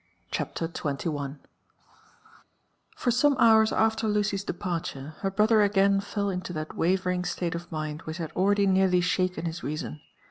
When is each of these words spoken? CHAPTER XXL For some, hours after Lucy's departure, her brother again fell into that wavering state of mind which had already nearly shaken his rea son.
CHAPTER 0.31 0.67
XXL 0.67 1.37
For 2.95 3.11
some, 3.11 3.37
hours 3.37 3.71
after 3.71 4.07
Lucy's 4.07 4.43
departure, 4.43 5.13
her 5.19 5.29
brother 5.29 5.61
again 5.61 5.99
fell 6.01 6.31
into 6.31 6.51
that 6.53 6.75
wavering 6.75 7.23
state 7.23 7.53
of 7.53 7.71
mind 7.71 8.01
which 8.09 8.17
had 8.17 8.31
already 8.31 8.65
nearly 8.65 9.01
shaken 9.01 9.45
his 9.45 9.61
rea 9.61 9.75
son. 9.77 10.01